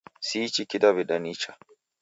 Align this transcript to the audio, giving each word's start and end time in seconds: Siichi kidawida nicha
Siichi 0.27 0.65
kidawida 0.65 1.15
nicha 1.23 1.57